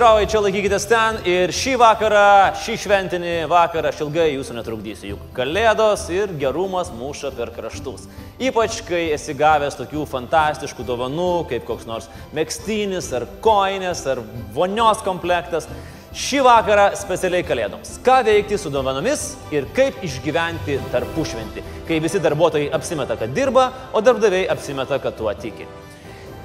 Žiūrovai, 0.00 0.28
čia 0.32 0.40
laikykitės 0.40 0.84
ten 0.88 1.16
ir 1.28 1.50
šį 1.52 1.74
vakarą, 1.76 2.28
šį 2.56 2.76
šventinį 2.80 3.32
vakarą 3.50 3.90
aš 3.92 3.98
ilgai 4.00 4.30
jūsų 4.30 4.54
netrukdysiu, 4.56 5.10
juk 5.10 5.26
kalėdos 5.36 6.06
ir 6.08 6.32
gerumas 6.40 6.88
muša 6.96 7.28
per 7.36 7.52
kraštus. 7.52 8.06
Ypač, 8.40 8.78
kai 8.86 9.02
esi 9.12 9.34
gavęs 9.36 9.76
tokių 9.76 10.06
fantastiškų 10.08 10.86
dovanų, 10.88 11.28
kaip 11.52 11.68
koks 11.68 11.84
nors 11.84 12.08
mėgstinis, 12.32 13.10
ar 13.12 13.28
koinės, 13.44 14.06
ar 14.08 14.22
vonios 14.56 15.04
komplektas. 15.04 15.68
Šį 16.16 16.40
vakarą 16.48 16.88
specialiai 16.96 17.44
kalėdoms. 17.44 17.98
Ką 18.00 18.22
veikti 18.30 18.56
su 18.56 18.72
dovanomis 18.72 19.34
ir 19.52 19.68
kaip 19.76 20.00
išgyventi 20.00 20.80
tarpušventį, 20.96 21.68
kai 21.92 22.00
visi 22.00 22.24
darbuotojai 22.24 22.72
apsimeta, 22.72 23.20
kad 23.20 23.36
dirba, 23.36 23.68
o 23.92 24.00
darbdaviai 24.00 24.48
apsimeta, 24.48 24.96
kad 25.04 25.20
tuo 25.20 25.36
tiki. 25.36 25.68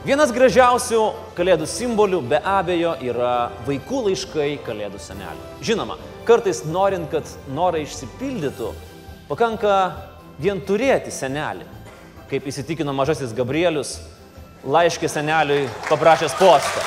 Vienas 0.06 0.30
gražiausių 0.30 1.00
kalėdų 1.34 1.66
simbolių 1.66 2.20
be 2.30 2.38
abejo 2.38 2.92
yra 3.02 3.48
vaikų 3.66 4.04
laiškai 4.06 4.52
kalėdų 4.62 5.00
seneliui. 5.02 5.48
Žinoma, 5.66 5.96
kartais 6.28 6.60
norint, 6.70 7.08
kad 7.10 7.32
norai 7.50 7.82
išsipildytų, 7.88 8.70
pakanka 9.32 9.74
vien 10.38 10.62
turėti 10.62 11.10
senelį. 11.10 11.66
Kaip 12.30 12.46
įsitikino 12.54 12.94
mažasis 12.94 13.34
Gabrielius, 13.34 13.96
laiškė 14.62 15.10
seneliui 15.10 15.66
paprašęs 15.90 16.38
postą. 16.38 16.86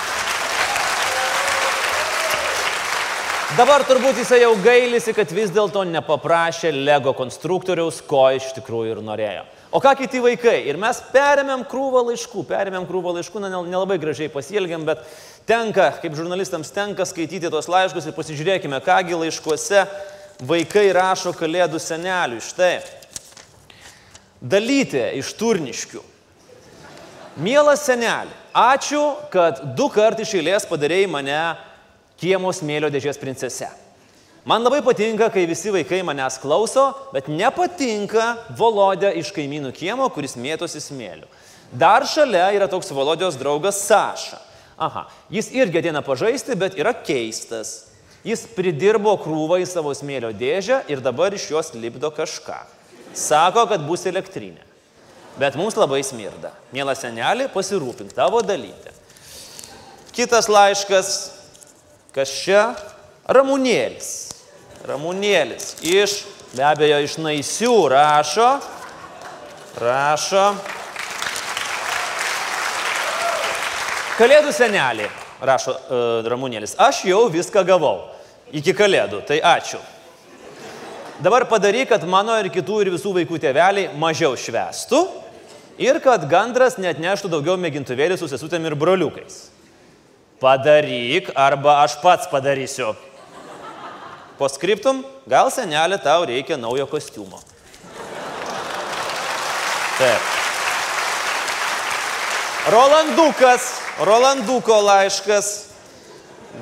Dabar 3.58 3.82
turbūt 3.82 4.20
jisai 4.20 4.44
jau 4.44 4.52
gailisi, 4.62 5.10
kad 5.16 5.32
vis 5.34 5.50
dėlto 5.50 5.80
nepaprašė 5.90 6.70
Lego 6.76 7.10
konstruktoriaus, 7.18 7.96
ko 8.06 8.28
iš 8.36 8.52
tikrųjų 8.54 8.92
ir 8.92 9.00
norėjo. 9.02 9.40
O 9.74 9.80
ką 9.82 9.96
kiti 9.98 10.20
vaikai? 10.22 10.60
Ir 10.70 10.78
mes 10.78 11.00
perėmėm 11.10 11.64
krūvą 11.66 12.04
laiškų, 12.06 12.44
perėmėm 12.46 12.86
krūvą 12.86 13.16
laiškų, 13.16 13.42
na, 13.42 13.50
nelabai 13.66 13.98
gražiai 13.98 14.30
pasielgiam, 14.30 14.86
bet 14.86 15.02
tenka, 15.48 15.88
kaip 15.98 16.14
žurnalistams 16.14 16.70
tenka 16.70 17.02
skaityti 17.08 17.50
tos 17.50 17.66
laiškus 17.66 18.06
ir 18.06 18.14
pasižiūrėkime, 18.14 18.78
kągi 18.86 19.18
laiškuose 19.24 19.82
vaikai 20.46 20.92
rašo 20.94 21.34
kalėdų 21.34 21.82
seneliui. 21.82 22.44
Štai. 22.46 22.76
Dalytė 24.38 25.08
iš 25.18 25.34
turniškių. 25.34 26.04
Mielas 27.42 27.82
seneli, 27.90 28.30
ačiū, 28.54 29.16
kad 29.34 29.64
du 29.74 29.90
kart 29.90 30.22
iš 30.22 30.38
eilės 30.38 30.70
padarėjai 30.70 31.10
mane 31.10 31.42
kiemo 32.20 32.52
smėlio 32.54 32.90
dėžės 32.92 33.20
princese. 33.20 33.68
Man 34.48 34.64
labai 34.64 34.80
patinka, 34.80 35.28
kai 35.28 35.44
visi 35.48 35.72
vaikai 35.74 36.00
manęs 36.06 36.38
klauso, 36.40 36.86
bet 37.12 37.26
nepatinka 37.28 38.30
Volodė 38.56 39.10
iš 39.20 39.32
kaimynų 39.36 39.74
kiemo, 39.76 40.06
kuris 40.14 40.38
mėtosi 40.40 40.80
smėliu. 40.80 41.28
Dar 41.68 42.06
šalia 42.08 42.46
yra 42.56 42.68
toks 42.70 42.88
Volodijos 42.96 43.36
draugas 43.36 43.82
Saša. 43.84 44.38
Aha, 44.78 45.08
jis 45.28 45.50
irgi 45.52 45.82
ateina 45.82 46.00
pažaisti, 46.06 46.56
bet 46.56 46.78
yra 46.78 46.94
keistas. 46.94 47.90
Jis 48.24 48.46
pridirbo 48.54 49.12
krūvą 49.20 49.60
į 49.62 49.66
savo 49.68 49.92
smėlio 49.94 50.30
dėžę 50.34 50.84
ir 50.90 51.02
dabar 51.04 51.34
iš 51.34 51.50
jos 51.52 51.72
lipdo 51.74 52.10
kažką. 52.14 52.58
Sako, 53.14 53.66
kad 53.70 53.84
bus 53.86 54.06
elektrinė. 54.08 54.64
Bet 55.38 55.58
mums 55.58 55.76
labai 55.78 56.00
smirda. 56.06 56.54
Mėla 56.74 56.96
senelė, 56.98 57.46
pasirūpink 57.52 58.14
tavo 58.14 58.40
dalyti. 58.42 58.94
Kitas 60.16 60.48
laiškas. 60.50 61.37
Kas 62.16 62.32
čia? 62.32 62.72
Ramūnėlis. 63.28 64.08
Ramūnėlis 64.88 65.74
iš, 65.84 66.22
be 66.54 66.64
abejo, 66.64 67.02
iš 67.04 67.18
naisių 67.20 67.74
rašo, 67.92 68.48
rašo. 69.82 70.44
Kalėdų 74.18 74.54
senelį, 74.56 75.10
rašo 75.44 75.74
uh, 75.76 76.06
Ramūnėlis, 76.32 76.72
aš 76.80 77.04
jau 77.10 77.26
viską 77.30 77.66
gavau 77.68 78.08
iki 78.56 78.72
kalėdų, 78.72 79.20
tai 79.28 79.42
ačiū. 79.44 79.82
Dabar 81.20 81.44
padaryk, 81.50 81.90
kad 81.92 82.08
mano 82.08 82.38
ir 82.40 82.48
kitų 82.54 82.80
ir 82.84 82.92
visų 82.94 83.12
vaikų 83.20 83.42
tėveliai 83.42 83.92
mažiau 83.98 84.32
švestų 84.38 85.04
ir 85.82 86.00
kad 86.00 86.24
gandras 86.30 86.78
net 86.80 87.02
neštų 87.02 87.30
daugiau 87.36 87.58
mėgintuvėlių 87.60 88.16
su 88.16 88.30
sesutėm 88.30 88.70
ir 88.70 88.78
broliukais. 88.78 89.48
Padaryk 90.40 91.32
arba 91.34 91.82
aš 91.82 91.98
pats 92.02 92.30
padarysiu. 92.30 92.94
Po 94.38 94.46
skriptum, 94.46 95.02
gal 95.26 95.50
senelė 95.50 95.98
tau 95.98 96.22
reikia 96.28 96.56
naujo 96.60 96.86
kostiumo. 96.86 97.40
Taip. 99.98 100.28
Rolandukas, 102.70 103.66
Rolanduko 104.06 104.76
laiškas, 104.86 105.48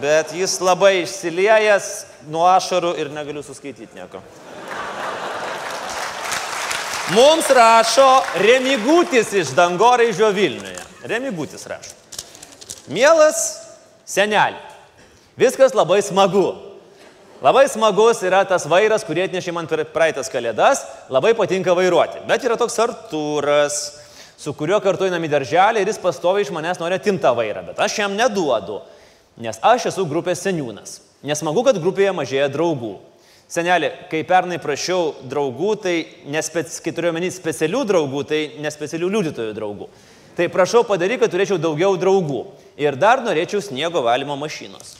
bet 0.00 0.32
jis 0.32 0.56
labai 0.64 1.02
išsiliejęs 1.02 1.90
nuo 2.32 2.46
ašarų 2.48 2.94
ir 3.02 3.12
negaliu 3.12 3.44
suskaityti 3.44 3.98
nieko. 3.98 4.22
Mums 7.12 7.52
rašo 7.54 8.08
Remigutis 8.40 9.36
iš 9.36 9.52
Dangoraižio 9.54 10.32
Vilniuje. 10.34 10.80
Remigutis 11.04 11.68
rašo. 11.68 11.92
Mielas 12.88 13.65
senelį, 14.06 14.58
viskas 15.38 15.74
labai 15.76 16.00
smagu. 16.04 16.48
Labai 17.44 17.66
smagus 17.68 18.22
yra 18.24 18.46
tas 18.48 18.64
vairas, 18.64 19.04
kurį 19.04 19.26
atnešė 19.26 19.52
man 19.52 19.66
per 19.68 19.82
praeitas 19.92 20.30
kalėdas, 20.32 20.86
labai 21.12 21.34
patinka 21.36 21.74
vairuoti. 21.76 22.22
Bet 22.28 22.46
yra 22.48 22.56
toks 22.56 22.78
Artūras, 22.80 23.76
su 24.40 24.54
kuriuo 24.56 24.78
kartu 24.80 25.04
einam 25.04 25.24
į 25.26 25.34
darželį 25.34 25.82
ir 25.82 25.90
jis 25.92 26.00
pastoviai 26.00 26.46
iš 26.46 26.52
manęs 26.54 26.80
nori 26.80 26.96
atimtą 26.96 27.34
vairą, 27.36 27.66
bet 27.68 27.82
aš 27.84 27.98
jam 28.00 28.16
neduodu, 28.16 28.80
nes 29.36 29.60
aš 29.60 29.90
esu 29.92 30.06
grupės 30.08 30.46
seniūnas. 30.46 31.02
Nesmagu, 31.26 31.66
kad 31.66 31.76
grupėje 31.82 32.16
mažėja 32.16 32.48
draugų. 32.52 32.94
Senelė, 33.52 33.92
kai 34.10 34.24
pernai 34.26 34.56
prašiau 34.58 35.12
draugų, 35.28 35.76
tai 35.84 35.96
nespec, 36.32 36.72
kai 36.82 36.92
turiu 36.96 37.12
menį 37.14 37.30
specialių 37.36 37.84
draugų, 37.86 38.22
tai 38.26 38.40
nespecialių 38.64 39.10
liudytojų 39.12 39.52
draugų. 39.54 39.90
Tai 40.36 40.48
prašau 40.52 40.82
padaryk, 40.88 41.22
kad 41.22 41.32
turėčiau 41.32 41.60
daugiau 41.60 41.94
draugų. 42.00 42.42
Ir 42.76 42.96
dar 43.00 43.22
norėčiau 43.24 43.62
sniego 43.64 44.02
valymo 44.04 44.36
mašinos. 44.36 44.96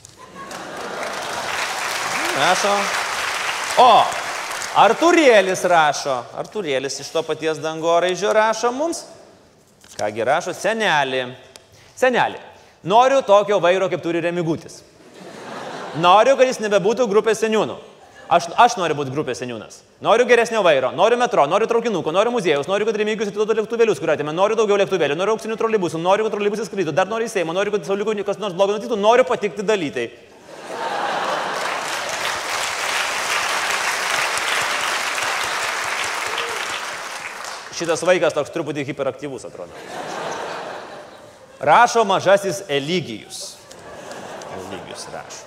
Rašo. 2.37 2.73
O, 3.81 3.91
Arturėlis 4.77 5.63
rašo. 5.65 6.19
Arturėlis 6.37 6.99
iš 7.01 7.09
to 7.13 7.23
paties 7.25 7.61
dangoraižio 7.61 8.33
rašo 8.33 8.69
mums. 8.73 9.03
Kągi 9.97 10.25
rašo, 10.25 10.53
senelį. 10.53 11.23
Senelį, 11.97 12.37
noriu 12.85 13.23
tokio 13.25 13.57
vairo, 13.61 13.87
kaip 13.89 14.03
turi 14.03 14.21
remigutis. 14.21 14.83
Noriu, 15.97 16.35
kad 16.37 16.45
jis 16.45 16.59
nebebūtų 16.61 17.07
grupės 17.09 17.41
seniūnų. 17.41 17.77
Aš, 18.27 18.49
aš 18.59 18.73
noriu 18.75 18.97
būti 18.97 19.11
grupės 19.13 19.39
seniūnas. 19.39 19.79
Noriu 20.03 20.25
geresnio 20.27 20.59
vairo, 20.65 20.89
noriu 20.91 21.15
metro, 21.19 21.45
noriu 21.47 21.67
traukinuko, 21.69 22.11
noriu 22.11 22.33
muziejus, 22.33 22.67
noriu, 22.67 22.83
kad 22.89 22.97
remigius 22.99 23.31
atiduotų 23.31 23.55
lėktuvėlius, 23.61 24.01
kur 24.03 24.11
atėmė, 24.11 24.33
noriu 24.35 24.57
daugiau 24.59 24.75
lėktuvėlių, 24.81 25.15
noriu 25.15 25.37
auksinių 25.37 25.55
trolibusų, 25.61 26.01
noriu, 26.03 26.25
kad 26.27 26.35
trolibusai 26.35 26.67
skrytų, 26.67 26.91
dar 26.97 27.07
noriu 27.07 27.29
į 27.29 27.31
Seimą, 27.31 27.55
noriu, 27.55 27.71
kad 27.71 27.87
sauliukų 27.87 28.17
kas 28.27 28.41
nors 28.43 28.57
blogo 28.57 28.75
nutiktų, 28.75 28.99
noriu 28.99 29.23
patikti 29.27 29.63
dalytai. 29.63 30.09
Šitas 37.77 38.03
vaikas 38.03 38.35
toks 38.35 38.51
truputį 38.51 38.89
hiperaktyvus 38.89 39.47
atrodo. 39.47 39.71
Rašo 41.63 42.03
mažasis 42.09 42.65
Eligijus. 42.67 43.53
Eligijus 44.57 45.07
rašo. 45.13 45.46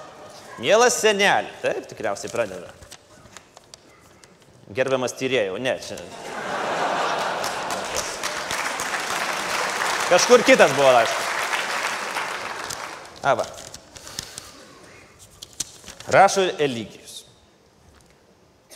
Mielas 0.61 0.99
senelį. 1.01 1.49
Taip, 1.63 1.87
tikriausiai 1.89 2.33
pradeda. 2.33 2.69
Gerbiamas 4.77 5.17
tyrėjau. 5.17 5.57
Ne, 5.63 5.73
čia. 5.83 5.97
Kažkur 10.11 10.45
kitas 10.45 10.75
buvo 10.77 10.91
laiškas. 10.93 11.27
Ava. 13.31 13.47
Rašo 16.11 16.45
Eligijus. 16.59 17.25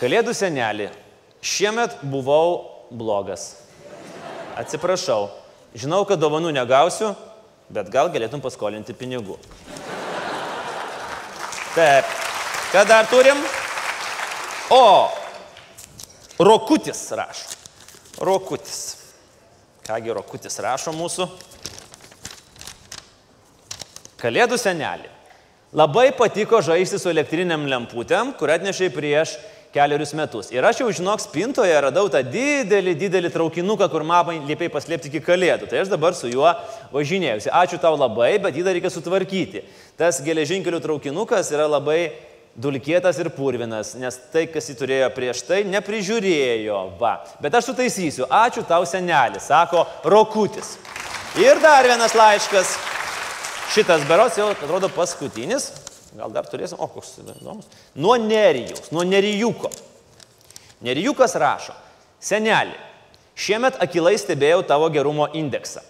Kalėdų 0.00 0.34
senelį. 0.36 0.88
Šiemet 1.44 2.00
buvau 2.08 2.88
blogas. 2.88 3.50
Atsiprašau, 4.56 5.28
žinau, 5.76 6.04
kad 6.08 6.22
dovanų 6.22 6.54
negausiu, 6.54 7.12
bet 7.68 7.90
gal 7.92 8.08
galėtum 8.14 8.40
paskolinti 8.44 8.94
pinigų. 8.96 9.36
Taip, 11.74 12.06
ką 12.70 12.84
dar 12.86 13.06
turim? 13.10 13.40
O, 14.70 15.10
Rokutis 16.38 17.00
rašo. 17.10 17.56
Rokutis. 18.22 18.78
Kągi 19.86 20.14
Rokutis 20.14 20.60
rašo 20.62 20.94
mūsų? 20.94 21.26
Kalėdų 24.22 24.58
senelį. 24.58 25.10
Labai 25.74 26.12
patiko 26.14 26.62
žaisti 26.62 27.00
su 27.02 27.10
elektriniam 27.10 27.66
lemputėm, 27.66 28.30
kur 28.38 28.54
atnešiai 28.54 28.92
prieš 28.94 29.34
keliarius 29.74 30.14
metus. 30.14 30.50
Ir 30.54 30.64
aš 30.64 30.82
jau, 30.82 30.90
žinok, 30.94 31.22
spintoje 31.24 31.74
radau 31.82 32.06
tą 32.12 32.20
didelį, 32.22 32.94
didelį 33.00 33.30
traukinuką, 33.34 33.88
kur 33.90 34.06
mamai 34.06 34.38
liepiai 34.46 34.70
paslėpti 34.72 35.10
iki 35.10 35.22
kalėdų. 35.24 35.68
Tai 35.70 35.82
aš 35.82 35.90
dabar 35.92 36.14
su 36.14 36.30
juo 36.30 36.52
važinėjausi. 36.94 37.50
Ačiū 37.50 37.80
tau 37.82 37.96
labai, 37.98 38.36
bet 38.42 38.54
jį 38.54 38.64
dar 38.66 38.78
reikia 38.78 38.92
sutvarkyti. 38.94 39.64
Tas 39.98 40.22
geležinkelių 40.24 40.80
traukinukas 40.84 41.50
yra 41.54 41.66
labai 41.70 42.14
dulkėtas 42.54 43.18
ir 43.18 43.32
purvinas, 43.34 43.94
nes 43.98 44.18
tai, 44.30 44.46
kas 44.50 44.70
jį 44.70 44.78
turėjo 44.78 45.10
prieš 45.14 45.42
tai, 45.48 45.62
neprižiūrėjo. 45.66 46.80
Va. 47.00 47.16
Bet 47.42 47.58
aš 47.58 47.72
sutaisysiu. 47.72 48.28
Ačiū 48.30 48.62
tau 48.68 48.86
senelis, 48.86 49.50
sako 49.50 49.84
Rokutis. 50.06 50.76
Ir 51.42 51.58
dar 51.62 51.86
vienas 51.86 52.14
laiškas. 52.14 52.76
Šitas 53.74 54.06
beros 54.06 54.38
jau 54.38 54.52
atrodo 54.52 54.86
paskutinis. 54.94 55.72
Gal 56.14 56.30
dar 56.30 56.46
turėsim, 56.46 56.78
o 56.78 56.86
koks 56.90 57.16
įdomus. 57.24 57.66
Nuo 57.98 58.14
Nerijaus, 58.20 58.92
nuo 58.94 59.02
Nerijuko. 59.06 59.70
Nerijukas 60.84 61.34
rašo, 61.40 61.74
senelį, 62.22 62.76
šiemet 63.38 63.80
akilai 63.82 64.14
stebėjau 64.20 64.62
tavo 64.68 64.90
gerumo 64.92 65.26
indeksą, 65.34 65.80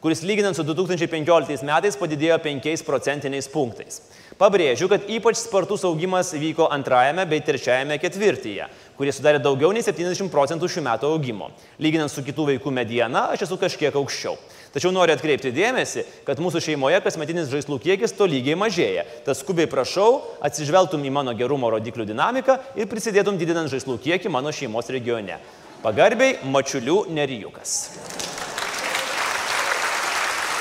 kuris 0.00 0.22
lyginant 0.24 0.56
su 0.56 0.64
2015 0.64 1.66
metais 1.66 1.98
padidėjo 1.98 2.38
5 2.44 2.84
procentiniais 2.86 3.50
punktais. 3.52 4.00
Pabrėžiu, 4.36 4.88
kad 4.92 5.08
ypač 5.08 5.40
spartus 5.40 5.84
augimas 5.88 6.34
vyko 6.36 6.68
antrajame 6.72 7.24
bei 7.28 7.40
trečiajame 7.40 7.96
ketvirtyje, 8.00 8.68
kurie 8.98 9.12
sudarė 9.16 9.40
daugiau 9.42 9.72
nei 9.72 9.84
70 9.84 10.28
procentų 10.32 10.68
šių 10.68 10.84
metų 10.84 11.10
augimo. 11.10 11.48
Lyginant 11.80 12.12
su 12.12 12.24
kitų 12.24 12.52
vaikų 12.52 12.72
mediena, 12.76 13.30
aš 13.32 13.46
esu 13.48 13.58
kažkiek 13.60 13.96
aukščiau. 13.96 14.36
Tačiau 14.76 14.90
noriu 14.92 15.14
atkreipti 15.16 15.54
dėmesį, 15.56 16.02
kad 16.26 16.36
mūsų 16.36 16.60
šeimoje 16.60 16.98
kasmetinis 17.00 17.46
žaislų 17.48 17.78
kiekis 17.80 18.12
tolygiai 18.12 18.58
mažėja. 18.60 19.06
Tad 19.24 19.38
skubiai 19.38 19.64
prašau, 19.72 20.18
atsižvelgtum 20.44 21.00
į 21.00 21.12
mano 21.16 21.32
gerumo 21.38 21.70
rodiklių 21.72 22.04
dinamiką 22.10 22.58
ir 22.76 22.90
prisidėtum 22.90 23.38
didinant 23.40 23.72
žaislų 23.72 23.96
kiekį 24.04 24.34
mano 24.36 24.52
šeimos 24.52 24.92
regione. 24.92 25.40
Pagarbiai, 25.80 26.36
mačiulių 26.52 27.06
nerijukas. 27.08 27.78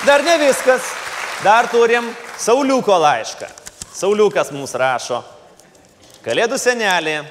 Dar 0.08 0.24
ne 0.24 0.40
viskas. 0.48 0.96
Dar 1.44 1.68
turim 1.68 2.08
Sauliuko 2.40 2.96
laišką. 2.96 3.52
Sauliukas 4.00 4.56
mums 4.56 4.80
rašo. 4.80 5.26
Kalėdų 6.24 6.56
senelė. 6.56 7.26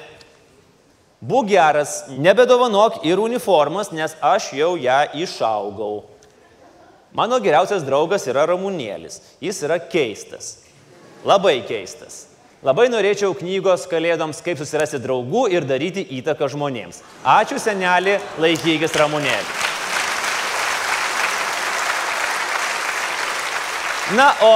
Būk 1.25 1.49
geras, 1.49 2.03
nebedovanok 2.13 3.01
ir 3.09 3.17
uniformas, 3.17 3.89
nes 3.89 4.13
aš 4.21 4.53
jau 4.53 4.75
ją 4.77 5.07
išaugau. 5.17 6.03
Mano 7.15 7.37
geriausias 7.39 7.85
draugas 7.87 8.25
yra 8.27 8.43
Ramūnėlis. 8.49 9.21
Jis 9.39 9.61
yra 9.63 9.77
keistas. 9.79 10.57
Labai 11.23 11.61
keistas. 11.63 12.25
Labai 12.65 12.89
norėčiau 12.91 13.31
knygos 13.39 13.85
kalėdoms, 13.87 14.41
kaip 14.43 14.59
susirasti 14.59 14.99
draugų 14.99 15.45
ir 15.53 15.63
daryti 15.69 16.03
įtaką 16.17 16.49
žmonėms. 16.51 16.99
Ačiū 17.23 17.61
senelį, 17.61 18.17
laikykis 18.41 18.97
Ramūnėlį. 18.99 19.55
Na, 24.19 24.27
o 24.43 24.53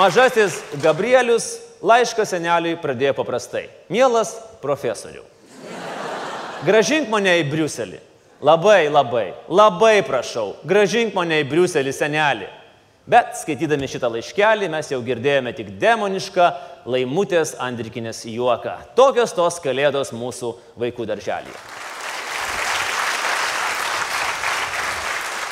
mažasis 0.00 0.56
Gabrielius 0.82 1.58
laišką 1.84 2.24
seneliui 2.26 2.78
pradėjo 2.80 3.18
paprastai. 3.20 3.66
Mielas 3.92 4.32
profesoriu. 4.64 5.26
Gražink 6.68 7.12
mane 7.12 7.36
į 7.42 7.48
Briuselį. 7.52 8.00
Labai, 8.40 8.90
labai, 8.92 9.30
labai 9.48 10.02
prašau, 10.04 10.58
gražink 10.68 11.14
mane 11.16 11.38
į 11.40 11.46
Briuselį 11.48 11.92
senelį. 11.96 12.50
Bet 13.08 13.38
skaitydami 13.38 13.88
šitą 13.88 14.10
laiškelį 14.12 14.68
mes 14.68 14.90
jau 14.90 14.98
girdėjome 15.06 15.54
tik 15.56 15.70
demonišką 15.80 16.50
laimutės 16.90 17.54
Andrikinės 17.62 18.24
juoką. 18.28 18.74
Tokios 18.98 19.32
tos 19.32 19.56
kalėdos 19.64 20.12
mūsų 20.12 20.52
vaikų 20.82 21.08
darželėje. 21.08 21.56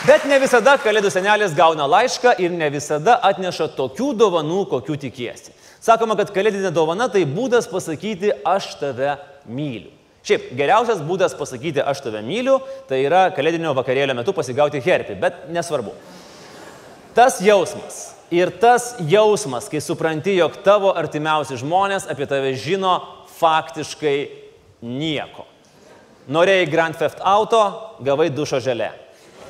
Bet 0.05 0.29
ne 0.29 0.37
visada 0.43 0.77
kalėdų 0.77 1.09
senelis 1.09 1.57
gauna 1.57 1.89
laišką 1.89 2.37
ir 2.43 2.53
ne 2.53 2.69
visada 2.69 3.17
atneša 3.25 3.71
tokių 3.79 4.13
dovanų, 4.21 4.67
kokių 4.75 4.99
tikiesi. 5.07 5.57
Sakoma, 5.81 6.19
kad 6.21 6.35
kalėdinė 6.37 6.69
dovana 6.75 7.09
tai 7.09 7.25
būdas 7.25 7.71
pasakyti 7.71 8.35
aš 8.45 8.75
tave 8.83 9.15
myliu. 9.49 10.04
Šiaip, 10.25 10.55
geriausias 10.57 11.03
būdas 11.05 11.35
pasakyti 11.37 11.83
aš 11.85 12.01
tave 12.07 12.23
myliu, 12.25 12.57
tai 12.89 13.03
yra 13.05 13.27
kalėdinio 13.37 13.75
vakarėlio 13.77 14.15
metu 14.17 14.33
pasigauti 14.33 14.81
herpį, 14.81 15.19
bet 15.21 15.43
nesvarbu. 15.53 15.93
Tas 17.15 17.43
jausmas 17.45 18.15
ir 18.33 18.49
tas 18.61 18.95
jausmas, 19.05 19.69
kai 19.69 19.83
supranti, 19.85 20.33
jog 20.39 20.57
tavo 20.65 20.95
artimiausi 20.97 21.59
žmonės 21.61 22.09
apie 22.11 22.27
tave 22.31 22.55
žino 22.57 22.97
faktiškai 23.37 24.17
nieko. 24.81 25.45
Norėjai 26.33 26.71
Grand 26.73 26.97
Theft 26.97 27.21
Auto, 27.21 27.61
gavai 28.01 28.31
dušo 28.33 28.63
želė. 28.65 28.95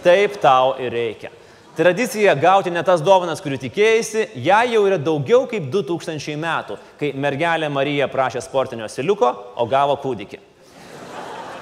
Taip 0.03 0.41
tau 0.43 0.75
ir 0.82 0.91
reikia. 0.93 1.31
Tradicija 1.79 2.35
gauti 2.38 2.71
ne 2.71 2.82
tas 2.87 3.03
dovanas, 3.03 3.41
kurių 3.43 3.61
tikėjai, 3.62 4.26
ją 4.43 4.59
jau 4.73 4.82
yra 4.87 4.99
daugiau 4.99 5.47
kaip 5.50 5.71
2000 5.71 6.35
metų, 6.38 6.79
kai 6.99 7.12
mergelė 7.19 7.71
Marija 7.71 8.11
prašė 8.11 8.43
sportinio 8.43 8.91
siliuko, 8.91 9.31
o 9.59 9.67
gavo 9.71 9.97
kūdikį. 10.03 10.43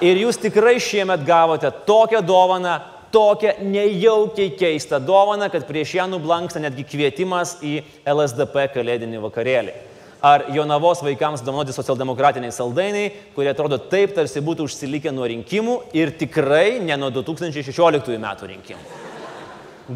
Ir 0.03 0.19
jūs 0.19 0.35
tikrai 0.41 0.75
šiemet 0.83 1.21
gavote 1.23 1.69
tokią 1.87 2.19
dovaną, 2.27 2.75
tokią 3.13 3.53
nejaukiai 3.63 4.51
keistą 4.59 4.99
dovaną, 4.99 5.47
kad 5.53 5.63
prieš 5.69 5.93
ją 5.95 6.09
nublanksta 6.11 6.59
netgi 6.59 6.83
kvietimas 6.89 7.55
į 7.63 7.77
LSDP 8.11 8.67
kalėdinį 8.73 9.21
vakarėlį. 9.23 9.75
Ar 10.23 10.45
Jonavos 10.55 11.01
vaikams 11.03 11.43
dovanoti 11.43 11.75
socialdemokratiniai 11.75 12.51
saldainiai, 12.55 13.11
kurie 13.35 13.51
atrodo 13.51 13.77
taip, 13.77 14.11
tarsi 14.15 14.43
būtų 14.43 14.67
užsilikę 14.67 15.11
nuo 15.11 15.27
rinkimų 15.27 15.79
ir 15.95 16.13
tikrai 16.19 16.79
ne 16.83 16.95
nuo 16.99 17.11
2016 17.11 18.19
metų 18.23 18.51
rinkimų. 18.53 19.01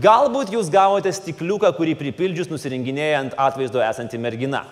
Galbūt 0.04 0.52
jūs 0.52 0.68
gavote 0.72 1.12
stikliuką, 1.16 1.72
kurį 1.76 1.96
pripildžius 2.00 2.52
nusirenginėja 2.52 3.24
ant 3.24 3.38
atvaizdo 3.40 3.80
esanti 3.84 4.20
mergina. 4.20 4.66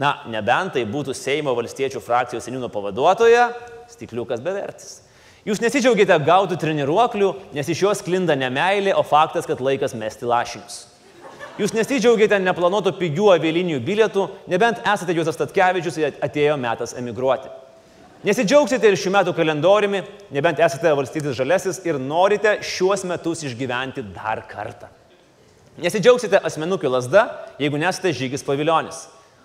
Na, 0.00 0.16
nebent 0.28 0.72
tai 0.74 0.86
būtų 0.88 1.12
Seimo 1.14 1.52
valstiečių 1.54 2.00
frakcijos 2.02 2.48
seniūno 2.48 2.72
pavaduotoja, 2.72 3.50
stikliukas 3.92 4.42
bevertis. 4.44 5.00
Jūs 5.44 5.60
nesidžiaugite 5.60 6.16
gautų 6.24 6.56
treniruoklių, 6.60 7.30
nes 7.52 7.68
iš 7.68 7.82
juos 7.84 8.00
klinda 8.04 8.32
ne 8.38 8.48
meilė, 8.48 8.94
o 8.96 9.02
faktas, 9.04 9.44
kad 9.44 9.60
laikas 9.60 9.92
mesti 9.98 10.24
lašinius. 10.24 10.78
Jūs 11.60 11.74
nesidžiaugite 11.76 12.38
neplanuotų 12.42 12.94
pigių 12.98 13.28
avialinijų 13.36 13.82
bilietų, 13.84 14.24
nebent 14.50 14.80
esate 14.88 15.14
Jūsas 15.14 15.36
Tatkevičius 15.38 16.00
ir 16.00 16.16
atėjo 16.24 16.56
metas 16.58 16.96
emigruoti. 16.98 17.52
Nesidžiaugsite 18.24 18.88
ir 18.88 18.96
šių 18.96 19.12
metų 19.18 19.34
kalendoriumi, 19.36 20.00
nebent 20.32 20.62
esate 20.64 20.94
valstybės 20.96 21.36
žalesis 21.36 21.82
ir 21.84 22.00
norite 22.00 22.56
šiuos 22.64 23.04
metus 23.04 23.44
išgyventi 23.44 24.02
dar 24.14 24.40
kartą. 24.48 24.88
Nesidžiaugsite 25.76 26.40
asmenukio 26.40 26.88
lasda, 26.88 27.26
jeigu 27.60 27.78
nesate 27.82 28.14
žygis 28.16 28.46
paviljonis. 28.46 29.04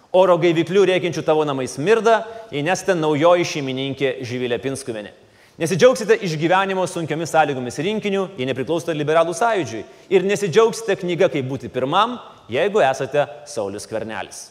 Oro 0.10 0.40
gaiviklių 0.42 0.88
reikiančių 0.90 1.22
tavo 1.22 1.44
namai 1.46 1.68
smirda, 1.70 2.24
jei 2.50 2.64
nesate 2.66 2.96
naujoji 2.98 3.46
šeimininkė 3.46 4.16
Živilė 4.26 4.58
Pinskuvienė. 4.64 5.12
Nesidžiaugsite 5.60 6.16
išgyvenimo 6.26 6.86
sunkiomis 6.88 7.30
sąlygomis 7.30 7.78
rinkiniu, 7.84 8.24
jei 8.40 8.48
nepriklausote 8.50 8.96
liberalų 8.96 9.36
sąjūdžiui. 9.38 9.84
Ir 10.10 10.24
nesidžiaugsite 10.26 10.96
knyga, 11.02 11.28
kaip 11.30 11.46
būti 11.46 11.70
pirmam, 11.70 12.16
jeigu 12.50 12.82
esate 12.82 13.28
Saulis 13.50 13.86
Kvernelis. 13.90 14.48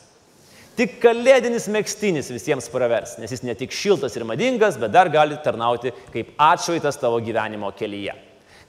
Tik 0.79 1.01
kalėdinis 1.03 1.67
mėgstinis 1.75 2.29
visiems 2.31 2.69
pravers, 2.71 3.17
nes 3.19 3.33
jis 3.35 3.43
ne 3.43 3.57
tik 3.59 3.75
šiltas 3.75 4.15
ir 4.15 4.27
madingas, 4.29 4.79
bet 4.79 4.93
dar 4.95 5.11
gali 5.11 5.41
tarnauti 5.43 5.91
kaip 6.15 6.37
atšvaitas 6.39 7.01
tavo 7.03 7.19
gyvenimo 7.25 7.73
kelyje. 7.75 8.15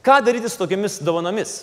Ką 0.02 0.18
daryti 0.26 0.50
su 0.50 0.58
tokiamis 0.64 0.98
dovanomis? 1.06 1.60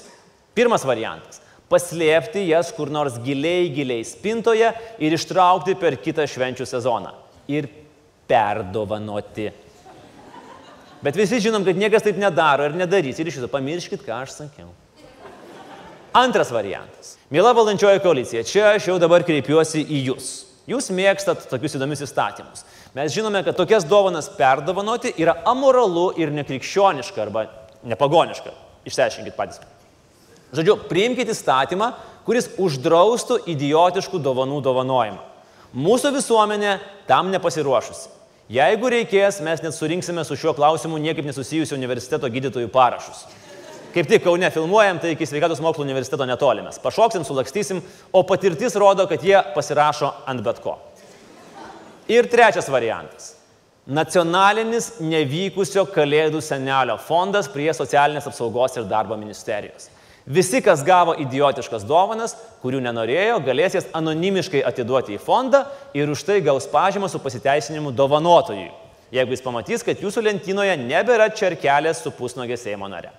Pirmas 0.54 0.86
variantas 0.86 1.40
paslėpti 1.70 2.46
jas 2.46 2.72
kur 2.74 2.90
nors 2.92 3.18
giliai, 3.24 3.68
giliai 3.74 4.04
spintoje 4.06 4.70
ir 5.02 5.16
ištraukti 5.16 5.76
per 5.80 5.98
kitą 6.02 6.26
švenčių 6.30 6.66
sezoną. 6.68 7.12
Ir 7.50 7.68
perdovanoti. 8.30 9.50
Bet 11.04 11.18
visi 11.18 11.38
žinom, 11.44 11.64
kad 11.66 11.78
niekas 11.78 12.02
taip 12.06 12.18
nedaro 12.18 12.66
ir 12.66 12.74
nedarys. 12.78 13.20
Ir 13.20 13.28
iš 13.30 13.38
viso 13.40 13.50
pamirškit, 13.52 14.02
ką 14.06 14.22
aš 14.24 14.38
sakiau. 14.40 14.72
Antras 16.16 16.50
variantas. 16.54 17.14
Mėla 17.30 17.52
valdančioji 17.54 18.00
koalicija, 18.00 18.42
čia 18.48 18.70
aš 18.72 18.88
jau 18.88 18.96
dabar 19.02 19.26
kreipiuosi 19.26 19.84
į 19.84 20.02
jūs. 20.08 20.30
Jūs 20.66 20.88
mėgstat 20.90 21.44
tokius 21.50 21.76
įdomius 21.78 22.02
įstatymus. 22.08 22.64
Mes 22.96 23.12
žinome, 23.14 23.44
kad 23.46 23.54
tokias 23.58 23.84
dovanas 23.86 24.30
perdovanoti 24.34 25.12
yra 25.20 25.36
amoralu 25.46 26.08
ir 26.18 26.32
nekrikščioniška 26.34 27.22
arba 27.22 27.46
nepagoniška. 27.86 28.54
Išsiaiškinkit 28.88 29.36
patys. 29.38 29.60
Žodžiu, 30.54 30.76
priimkite 30.90 31.34
įstatymą, 31.34 31.92
kuris 32.26 32.50
uždraustų 32.58 33.40
idiotiškų 33.50 34.20
dovanų 34.22 34.60
dovanojimą. 34.66 35.22
Mūsų 35.76 36.12
visuomenė 36.14 36.76
tam 37.08 37.32
nepasiruošusi. 37.34 38.12
Jeigu 38.50 38.90
reikės, 38.92 39.40
mes 39.42 39.62
net 39.62 39.74
surinksime 39.74 40.22
su 40.24 40.36
šiuo 40.38 40.52
klausimu 40.54 41.00
niekaip 41.02 41.26
nesusijusiu 41.26 41.74
universiteto 41.74 42.30
gydytojų 42.30 42.70
parašus. 42.70 43.24
Kaip 43.90 44.06
tik 44.06 44.22
Kaune 44.22 44.50
filmuojam, 44.52 45.00
tai 45.02 45.14
iki 45.14 45.26
sveikatos 45.26 45.62
mokslo 45.64 45.82
universiteto 45.82 46.26
netolimės. 46.28 46.78
Pašoksim, 46.82 47.24
sulakstysim, 47.26 47.80
o 48.12 48.22
patirtis 48.28 48.76
rodo, 48.78 49.08
kad 49.10 49.24
jie 49.24 49.38
pasirašo 49.54 50.12
ant 50.30 50.44
bet 50.46 50.60
ko. 50.62 50.76
Ir 52.12 52.28
trečias 52.30 52.70
variantas. 52.70 53.32
Nacionalinis 53.86 54.96
nevykusio 55.02 55.86
kalėdų 55.94 56.42
senelio 56.42 56.98
fondas 57.02 57.50
prie 57.50 57.70
socialinės 57.74 58.28
apsaugos 58.30 58.78
ir 58.78 58.86
darbo 58.90 59.18
ministerijos. 59.18 59.88
Visi, 60.26 60.58
kas 60.58 60.80
gavo 60.82 61.12
idiotiškas 61.22 61.84
dovanas, 61.86 62.32
kurių 62.58 62.80
nenorėjo, 62.82 63.36
galės 63.46 63.76
jas 63.78 63.84
anonimiškai 63.94 64.64
atiduoti 64.66 65.14
į 65.14 65.20
fondą 65.22 65.60
ir 65.94 66.10
už 66.10 66.24
tai 66.26 66.40
gaus 66.42 66.66
pažymą 66.66 67.06
su 67.06 67.20
pasiteisinimu 67.22 67.92
dovanotojui, 67.94 68.72
jeigu 69.14 69.36
jis 69.36 69.44
pamatys, 69.44 69.84
kad 69.86 70.02
jūsų 70.02 70.24
lentynoje 70.26 70.74
nebėra 70.80 71.28
čerkelės 71.30 72.02
su 72.02 72.10
pusnogė 72.10 72.58
Seimo 72.58 72.90
nare. 72.90 73.12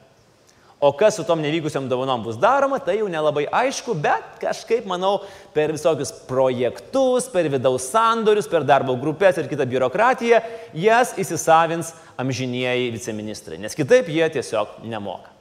O 0.84 0.92
kas 0.94 1.16
su 1.16 1.24
tom 1.26 1.40
nevykusiam 1.42 1.88
dovanom 1.90 2.28
bus 2.28 2.36
daroma, 2.38 2.78
tai 2.84 2.98
jau 3.00 3.08
nelabai 3.10 3.48
aišku, 3.56 3.96
bet 4.04 4.44
kažkaip, 4.44 4.84
manau, 4.86 5.24
per 5.56 5.72
visokius 5.74 6.12
projektus, 6.28 7.32
per 7.32 7.48
vidaus 7.50 7.88
sandorius, 7.88 8.52
per 8.52 8.68
darbo 8.68 9.00
grupės 9.00 9.40
ir 9.40 9.48
kitą 9.48 9.66
biurokratiją, 9.72 10.44
jas 10.76 11.16
įsisavins 11.18 11.96
amžinieji 12.20 12.92
viceministrai, 13.00 13.64
nes 13.64 13.80
kitaip 13.80 14.12
jie 14.12 14.28
tiesiog 14.38 14.84
nemoka. 14.84 15.37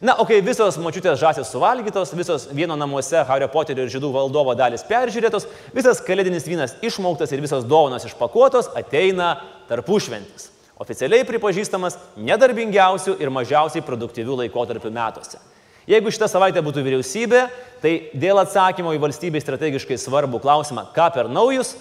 Na, 0.00 0.14
o 0.22 0.26
kai 0.28 0.38
visos 0.46 0.76
mačiutės 0.78 1.18
žasės 1.18 1.48
suvalgytos, 1.50 2.12
visos 2.14 2.44
vieno 2.54 2.76
namuose 2.78 3.24
Hario 3.26 3.48
Poterio 3.50 3.82
ir 3.82 3.90
Žydų 3.90 4.12
valdovo 4.14 4.54
dalis 4.54 4.86
peržiūrėtos, 4.86 5.48
visas 5.74 5.98
kalėdinis 6.06 6.46
vynas 6.46 6.76
išmauktas 6.86 7.34
ir 7.34 7.42
visos 7.42 7.66
dovanos 7.66 8.06
išpakuotos, 8.06 8.70
ateina 8.78 9.34
tarpušventis 9.66 10.52
oficialiai 10.78 11.26
pripažįstamas 11.26 11.98
nedarbingiausių 12.22 13.16
ir 13.18 13.32
mažiausiai 13.34 13.84
produktyvių 13.84 14.44
laikotarpių 14.44 14.92
metuose. 14.94 15.40
Jeigu 15.88 16.12
šitą 16.12 16.28
savaitę 16.28 16.62
būtų 16.62 16.84
vyriausybė, 16.84 17.46
tai 17.82 17.92
dėl 18.14 18.38
atsakymo 18.42 18.92
į 18.94 19.00
valstybei 19.02 19.40
strategiškai 19.42 19.96
svarbų 19.98 20.40
klausimą, 20.44 20.90
ką 20.94 21.08
per 21.14 21.30
naujus, 21.32 21.74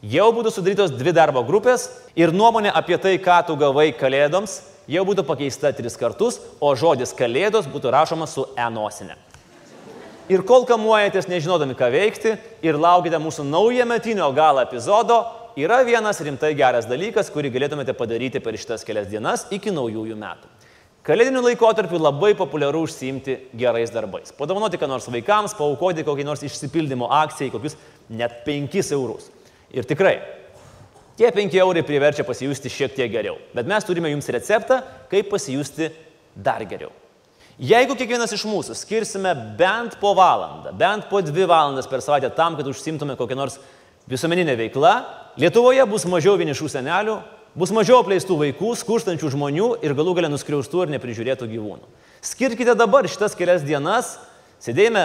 jau 0.00 0.28
būtų 0.32 0.52
sudarytos 0.54 0.94
dvi 0.94 1.12
darbo 1.12 1.42
grupės 1.44 1.88
ir 2.16 2.32
nuomonė 2.32 2.70
apie 2.70 2.96
tai, 3.02 3.16
ką 3.20 3.40
tu 3.48 3.58
gavai 3.58 3.90
kalėdoms, 3.98 4.60
jau 4.88 5.04
būtų 5.04 5.24
pakeista 5.28 5.72
tris 5.76 5.96
kartus, 6.00 6.40
o 6.60 6.72
žodis 6.76 7.14
kalėdos 7.16 7.68
būtų 7.70 7.92
rašomas 7.92 8.34
su 8.36 8.46
enosinė. 8.56 9.16
Ir 10.28 10.42
kol 10.44 10.66
kamuojatės 10.68 11.28
nežinodami, 11.30 11.76
ką 11.76 11.88
veikti 11.92 12.34
ir 12.64 12.76
laukite 12.76 13.16
mūsų 13.20 13.46
naujo 13.48 13.84
metinio 13.88 14.28
galo 14.36 14.60
epizodo, 14.60 15.22
yra 15.56 15.80
vienas 15.88 16.20
rimtai 16.20 16.52
geras 16.56 16.88
dalykas, 16.88 17.30
kurį 17.32 17.52
galėtumėte 17.54 17.94
padaryti 17.96 18.42
per 18.44 18.58
šitas 18.60 18.84
kelias 18.84 19.08
dienas 19.08 19.46
iki 19.54 19.72
naujųjų 19.72 20.18
metų. 20.20 20.50
Kalėdiniu 21.08 21.40
laikotarpiu 21.40 21.96
labai 21.96 22.34
populiaru 22.36 22.82
užsiimti 22.84 23.38
gerais 23.56 23.88
darbais. 23.88 24.34
Padovanoti 24.36 24.76
ką 24.76 24.90
nors 24.90 25.08
vaikams, 25.08 25.54
paukoti 25.56 26.04
kokį 26.04 26.26
nors 26.28 26.44
išsipildymo 26.44 27.08
akcijai, 27.22 27.48
kokius 27.54 27.78
net 28.12 28.42
5 28.44 28.92
eurus. 28.92 29.30
Ir 29.72 29.88
tikrai, 29.88 30.18
tie 31.18 31.32
5 31.34 31.58
eurai 31.58 31.82
priverčia 31.82 32.24
pasijusti 32.24 32.70
šiek 32.70 32.94
tiek 32.94 33.10
geriau. 33.12 33.36
Bet 33.54 33.66
mes 33.66 33.84
turime 33.84 34.12
jums 34.12 34.30
receptą, 34.30 34.80
kaip 35.10 35.30
pasijusti 35.32 35.90
dar 36.34 36.62
geriau. 36.68 36.92
Jeigu 37.58 37.96
kiekvienas 37.98 38.30
iš 38.36 38.44
mūsų 38.46 38.76
skirsime 38.78 39.32
bent 39.58 39.96
po 39.98 40.12
valandą, 40.14 40.70
bent 40.78 41.08
po 41.10 41.18
dvi 41.26 41.42
valandas 41.50 41.90
per 41.90 41.98
savaitę 42.04 42.30
tam, 42.30 42.54
kad 42.54 42.68
užsimtume 42.70 43.16
kokią 43.18 43.34
nors 43.34 43.58
visuomeninė 44.06 44.54
veikla, 44.60 44.92
Lietuvoje 45.38 45.84
bus 45.86 46.02
mažiau 46.10 46.32
vienišų 46.34 46.66
senelių, 46.72 47.12
bus 47.58 47.70
mažiau 47.74 48.00
apleistų 48.02 48.34
vaikų, 48.40 48.72
skurstančių 48.80 49.28
žmonių 49.30 49.68
ir 49.86 49.94
galų 49.94 50.16
galę 50.18 50.30
nuskriaustų 50.32 50.84
ir 50.84 50.92
neprižiūrėtų 50.96 51.46
gyvūnų. 51.50 51.86
Skirkite 52.26 52.74
dabar 52.74 53.06
šitas 53.06 53.36
kelias 53.38 53.62
dienas, 53.62 54.16
sėdėjime 54.62 55.04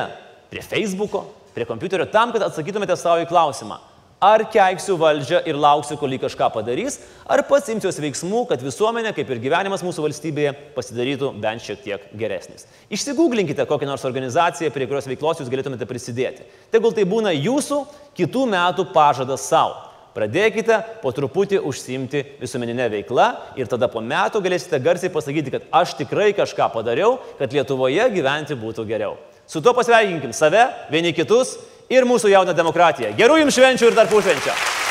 prie 0.49 0.63
Facebook'o, 0.65 1.27
prie 1.53 1.67
kompiuterio 1.69 2.07
tam, 2.09 2.33
kad 2.33 2.47
atsakytumėte 2.47 2.97
savo 2.97 3.21
į 3.21 3.29
klausimą, 3.29 3.77
ar 4.23 4.45
keiksiu 4.51 4.95
valdžią 4.99 5.41
ir 5.49 5.57
lauksiu, 5.59 5.97
kol 5.99 6.13
jį 6.15 6.21
kažką 6.23 6.47
padarys, 6.53 6.99
ar 7.27 7.43
pats 7.47 7.71
imsiuos 7.73 7.99
veiksmų, 7.99 8.45
kad 8.49 8.63
visuomenė, 8.63 9.11
kaip 9.15 9.31
ir 9.33 9.41
gyvenimas 9.43 9.83
mūsų 9.83 10.05
valstybėje, 10.05 10.53
pasidarytų 10.77 11.33
bent 11.43 11.65
šiek 11.65 11.81
tiek 11.83 12.05
geresnis. 12.19 12.67
Išsigūglinkite 12.93 13.67
kokią 13.67 13.89
nors 13.89 14.05
organizaciją, 14.07 14.71
prie 14.71 14.87
kurios 14.87 15.09
veiklos 15.11 15.43
jūs 15.43 15.51
galėtumėte 15.51 15.87
prisidėti. 15.89 16.47
Tegul 16.71 16.95
tai 16.95 17.03
būna 17.09 17.35
jūsų 17.35 17.81
kitų 18.19 18.45
metų 18.53 18.87
pažadas 18.95 19.49
savo. 19.49 19.89
Pradėkite 20.13 20.77
po 21.01 21.09
truputį 21.09 21.57
užsimti 21.65 22.21
visuomeninę 22.37 22.85
veiklą 22.93 23.31
ir 23.57 23.69
tada 23.69 23.89
po 23.89 24.01
metų 24.01 24.43
galėsite 24.45 24.77
garsiai 24.77 25.09
pasakyti, 25.09 25.55
kad 25.55 25.65
aš 25.73 25.95
tikrai 25.97 26.29
kažką 26.37 26.67
padariau, 26.75 27.15
kad 27.39 27.53
Lietuvoje 27.53 28.05
gyventi 28.13 28.53
būtų 28.53 28.85
geriau. 28.85 29.17
Su 29.49 29.59
tuo 29.59 29.73
pasveikinkim 29.75 30.31
save, 30.37 30.67
vieni 30.93 31.15
kitus 31.17 31.57
ir 31.89 32.07
mūsų 32.07 32.31
jauną 32.33 32.55
demokratiją. 32.55 33.13
Gerų 33.17 33.41
jums 33.43 33.59
švenčių 33.59 33.91
ir 33.91 33.99
tarpušvenčio. 33.99 34.82